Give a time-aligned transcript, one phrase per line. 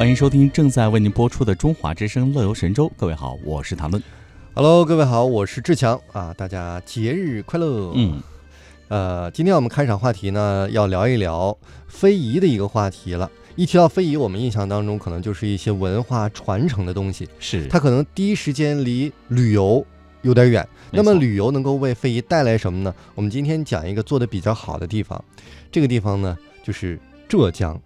[0.00, 2.88] 欢迎收听正在为您播出的《中华之声·乐游神州》。
[2.96, 4.02] 各位好，我是谭论。
[4.54, 6.32] Hello，各位好，我是志强啊！
[6.32, 7.92] 大家节日快乐。
[7.94, 8.22] 嗯，
[8.88, 11.54] 呃，今天我们开场话题呢，要聊一聊
[11.86, 13.30] 非遗的一个话题了。
[13.56, 19.84] 一提到非遗，我们印象当中可能就是一些文化传承的东西，是它可能第一时间离旅游
[20.22, 20.66] 有点远。
[20.90, 22.94] 那么旅游能够为非遗带来什么呢？
[23.14, 25.22] 我们今天讲一个做的比较好的地方，
[25.70, 26.98] 这个地方呢就是
[27.28, 27.78] 浙江。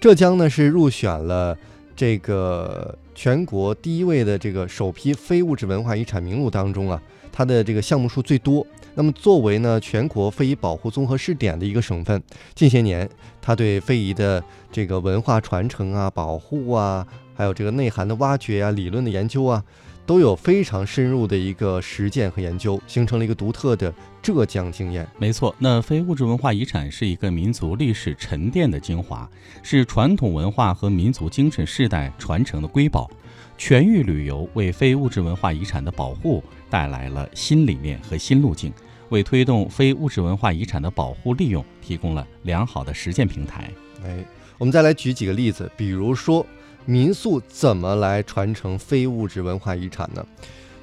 [0.00, 1.56] 浙江呢是入选了
[1.96, 7.00] 这个全国第一位的这个首批非物质文化遗产名录当中啊，
[7.32, 8.66] 它的这个项目数最多。
[8.96, 12.22] 那么作为呢全国非遗保护综合试点的一个省份，
[12.54, 13.08] 近些年
[13.42, 19.64] 它对非遗的这个文化传承啊、保护啊，还有这个内涵的挖掘啊、理论的研究啊。
[20.06, 25.08] 都有非常深入的一个实践和研究，形成了一个独特的浙江经验。
[25.18, 29.28] 没错，那非物质文化遗产是一个民族历史沉淀的精华，
[29.62, 33.10] 是传统文化和民族精神世代传承的瑰宝。
[33.56, 38.72] 全域旅游为非物质文化遗产的保护带来了新理念和新路径，
[39.08, 43.70] 为推动非物质文化遗产的保护利用提供了良好的实践平台。
[44.04, 44.18] 哎，
[44.58, 46.44] 我们再来举几个例子，比如说。
[46.86, 50.24] 民宿怎么来传承非物质文化遗产呢？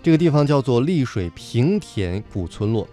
[0.01, 2.87] 这个地方叫做丽水平田古村落，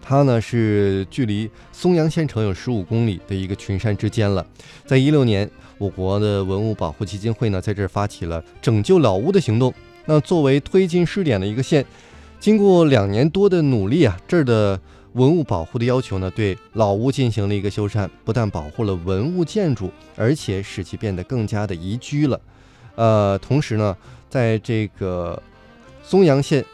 [0.00, 4.46] 它呢是距离松阳县城有十五公里的一个群山之间了。
[4.86, 9.72] 在一六年，我国的文物保护基金会呢在这儿发起了拯救老屋的行动。
[10.06, 11.84] 那作为推进试点的一个县，
[12.38, 14.80] 经过两年多的努力啊，这儿的。
[15.14, 22.40] 文物保护的要求呢，对老屋进行了一个修缮，不但保护了文物建筑，而且使其变得更加的宜居了。
[22.94, 23.96] 呃，同时呢，
[24.28, 25.42] 在这个
[26.04, 26.64] 松阳县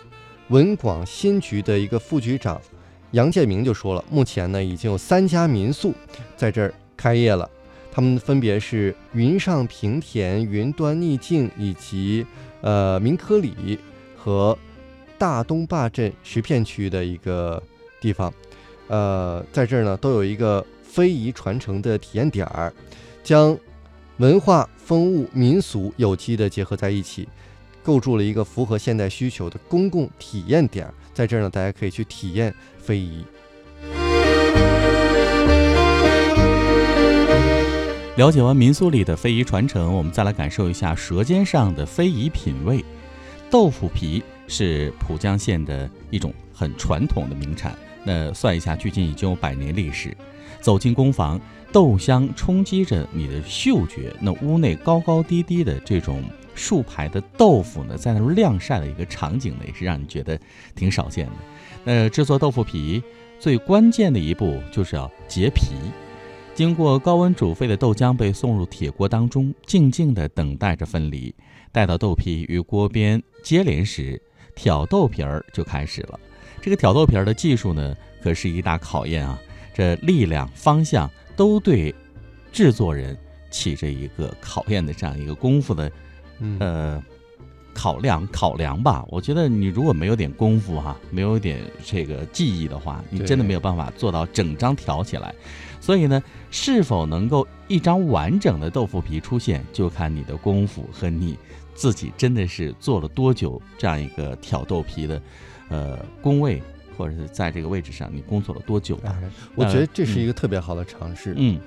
[0.48, 2.60] 文广新局的一个副局长
[3.12, 5.94] 杨建明就说了，目前呢已经有三家民宿
[6.36, 7.48] 在这儿开业了，
[7.90, 12.26] 他们分别是云上平田、云端逆境以及
[12.60, 13.78] 呃明科里
[14.14, 14.58] 和
[15.16, 17.62] 大东坝镇石片区的一个。
[18.06, 18.32] 地方，
[18.86, 22.72] 呃，在这儿呢，都有一个非遗传承的体验点儿，
[23.24, 23.58] 将
[24.18, 27.28] 文化、风物、民俗有机的结合在一起，
[27.82, 30.94] 构筑了一个符合现代需求的公共体验点儿。
[31.12, 33.24] 在这儿呢，大家可以去体验非遗。
[38.16, 42.84] 了解完民宿里的非遗传承，我们再来感受一下舌尖上的非遗品味。
[43.50, 47.76] 豆腐皮是浦江县的一种很传统的名产。
[48.06, 50.16] 那算一下，距今已经有百年历史。
[50.60, 51.40] 走进工房，
[51.72, 54.14] 豆香冲击着你的嗅觉。
[54.20, 56.22] 那屋内高高低低的这种
[56.54, 60.38] 竖排的豆腐呢，在那儿晾晒的一个场景呢，也是让你觉得
[60.74, 61.32] 挺少见的。
[61.84, 63.02] 那制作豆腐皮
[63.38, 65.74] 最关键的一步就是要结皮。
[66.54, 71.34] 经过高温煮沸的豆浆被送入铁锅当中，静静地等待着分离。
[71.70, 74.20] 待到豆皮与锅边接连时，
[74.54, 76.18] 挑豆皮儿就开始了。
[76.66, 79.40] 这个挑豆皮儿的技术呢，可是一大考验啊！
[79.72, 81.94] 这力量、方向都对
[82.50, 83.16] 制作人
[83.52, 85.92] 起着一个考验的这样一个功夫的，
[86.58, 87.00] 呃，
[87.72, 89.04] 考量考量吧。
[89.10, 95.32] 我觉得你如果没有点功夫哈，没有点这个技艺的话，你真的没有办法做到整张挑起来。
[95.80, 101.38] 所以呢，是否能够一张完整的豆腐皮出现，就看你的功夫和你
[101.76, 105.22] 自己真的是做了多久这样一个挑豆皮的。
[105.68, 106.62] 呃，工位
[106.96, 108.98] 或者是在这个位置上，你工作了多久？
[109.54, 111.34] 我觉得这是一个特别好的尝试。
[111.36, 111.58] 嗯，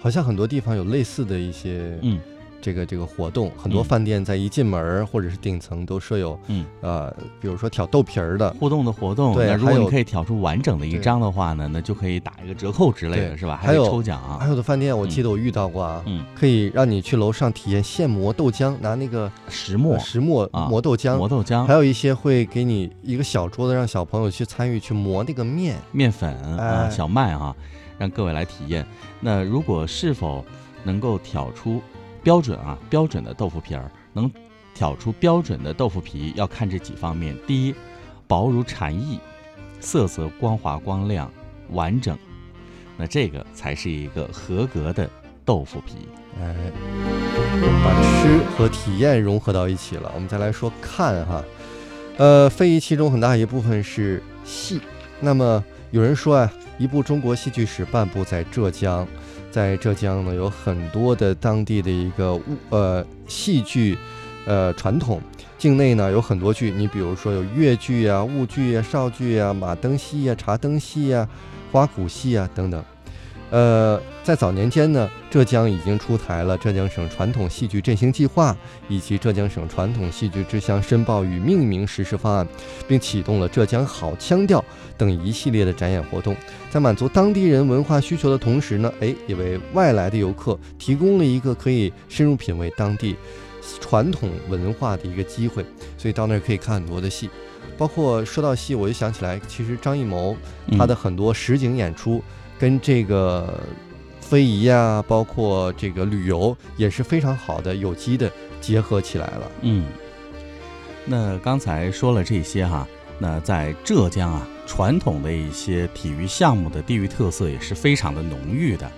[0.00, 2.20] 好像很多地方有类似的一些嗯。
[2.64, 9.34] 这个这个活动，很多饭店在一进门或者是顶层都设有，嗯呃，比如说挑豆皮儿的互动的活动。
[9.34, 13.60] 对，如果你可以挑出完整的一张的话呢，那就可以打一个折扣之类的是吧？
[13.62, 14.38] 还有抽奖啊。
[14.40, 21.66] 还有的饭店我记得我遇到过啊，嗯，可以让你去楼上体验现磨豆浆，拿那个石磨石磨磨豆浆，磨豆浆。
[21.66, 27.54] 还有一些会给你一个小桌子，让小朋友去参与去磨那个面面粉啊小麦啊，
[27.98, 28.86] 让各位来体验。
[29.20, 30.42] 那如果是否
[30.82, 31.82] 能够挑出？
[32.24, 34.30] 标准啊，标准的豆腐皮儿能
[34.74, 37.74] 挑出标准的豆腐皮，要看这几方面：第一，
[38.26, 39.20] 薄如蝉翼，
[39.78, 41.30] 色泽光滑光亮，
[41.70, 42.18] 完整，
[42.96, 45.08] 那这个才是一个合格的
[45.44, 46.08] 豆腐皮。
[46.40, 46.54] 哎，
[47.84, 50.10] 把吃和体验融合到一起了。
[50.14, 51.44] 我们再来说看哈，
[52.16, 54.80] 呃，非遗其中很大一部分是戏。
[55.20, 59.06] 那么有人说啊，一部中国戏剧史，半部在浙江。
[59.54, 63.96] 在浙江呢，有很多的当地的一个物呃戏剧，
[64.46, 65.20] 呃传统。
[65.56, 71.28] 境内呢有很多剧，你比如说有越剧啊、婺剧啊、绍剧啊、马灯戏啊、茶灯戏啊、
[71.70, 72.84] 花鼓戏啊等等。
[73.50, 78.56] 呃，在早年间呢，浙江已经出台了浙江省传统戏剧振兴计划
[78.88, 82.48] 以及浙江省传统戏剧之乡申报与命名实施方案，
[82.88, 84.64] 并启动了浙江好腔调
[84.98, 86.34] 等一系列的展演活动，
[86.68, 93.14] 在满足当地人文化需求的同时呢，哎，也为外来的游客提供了一个可以深入品味当地
[93.80, 95.64] 传统文化的一个机会。
[95.96, 97.30] 所以到那儿可以看很多的戏，
[97.78, 100.36] 包括说到戏，我就想起来，其实张艺谋
[100.76, 102.20] 他的很多实景演出。
[102.58, 103.60] 跟这个
[104.20, 108.30] 非遗呀，包括这个旅游也是非常好的，有机的
[108.60, 109.50] 结合起来了。
[109.62, 109.84] 嗯，
[111.04, 112.86] 那刚才说了这些哈，
[113.18, 118.90] 那在浙江啊，传统的一些体育项目的地域特色也是非常的浓郁的。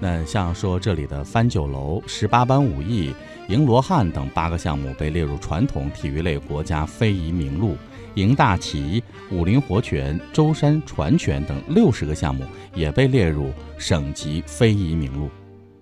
[0.00, 3.12] 那像说这里的翻九楼、十八般武艺、
[3.48, 7.76] 迎罗汉等八个项目被列入传统体育类国家非遗名录。
[8.18, 9.00] 迎大旗、
[9.30, 12.44] 武林活拳、舟山船拳等六十个项目
[12.74, 15.30] 也被列入省级非遗名录。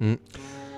[0.01, 0.19] 嗯，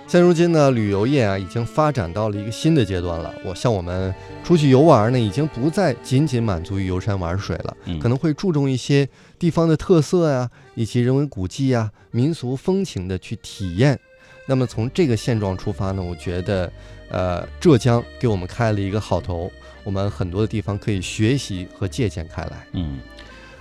[0.06, 3.34] 现如今呢，旅游业啊已经发展到了一个新的阶段了。
[3.44, 4.14] 我像我们
[4.44, 13.98] 出去游玩呢，已经不再仅仅满足于游山玩水了，可能会注重一些地方的特色呀，以及人文古迹呀、民俗风情的去体验。
[14.46, 16.72] 那么从这个现状出发呢，我觉得，
[17.10, 19.50] 呃，浙江给我们开了一个好头。
[19.84, 22.66] 我们很多的地方可以学习和借鉴开来。
[22.72, 22.98] 嗯，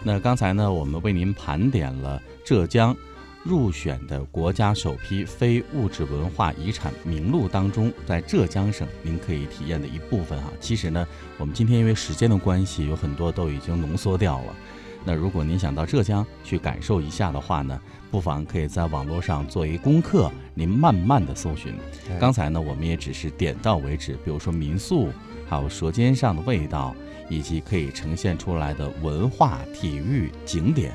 [0.04, 2.96] 那刚才呢，我们为您盘点了浙江
[3.44, 10.52] 入选的国家首批非物质文化遗产名录当中，在浙江省您可以体验的一部分哈。
[10.60, 14.56] 其实呢，我们今天因为时间的关系，有很多都已经浓缩掉了。
[15.06, 17.80] 那如果您想到浙江去感受一下的话呢，
[18.12, 21.74] 不妨可以在网络上做一功课，您慢慢的搜寻。
[22.20, 25.10] 刚才呢，我们也只是点到为止，比如说民宿。
[25.48, 26.94] 还有舌尖上的味道，
[27.30, 30.92] 以及可以呈现出来的文化、体育景点。